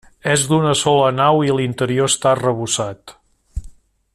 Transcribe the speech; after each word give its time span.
És 0.35 0.45
d'una 0.51 0.71
sola 0.79 1.11
nau 1.17 1.43
i 1.49 1.53
l'interior 1.57 2.09
està 2.13 2.31
arrebossat. 2.31 3.15